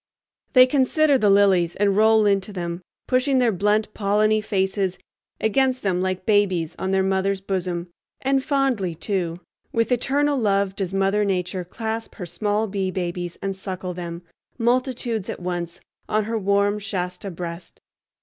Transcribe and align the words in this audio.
They 0.53 0.65
consider 0.65 1.19
the 1.19 1.29
lilies 1.29 1.75
and 1.75 1.95
roll 1.95 2.25
into 2.25 2.51
them, 2.51 2.81
pushing 3.05 3.37
their 3.37 3.51
blunt 3.51 3.93
polleny 3.93 4.43
faces 4.43 4.97
against 5.39 5.83
them 5.83 6.01
like 6.01 6.25
babies 6.25 6.75
on 6.79 6.89
their 6.89 7.03
mother's 7.03 7.39
bosom; 7.39 7.87
and 8.19 8.43
fondly, 8.43 8.95
too, 8.95 9.41
with 9.71 9.91
eternal 9.91 10.39
love 10.39 10.75
does 10.75 10.91
Mother 10.91 11.23
Nature 11.23 11.63
clasp 11.63 12.15
her 12.15 12.25
small 12.25 12.65
bee 12.67 12.89
babies 12.89 13.37
and 13.43 13.55
suckle 13.55 13.93
them, 13.93 14.23
multitudes 14.57 15.29
at 15.29 15.39
once, 15.39 15.79
on 16.09 16.23
her 16.23 16.35
warm 16.39 16.79
Shasta 16.79 17.29
breast. 17.29 17.79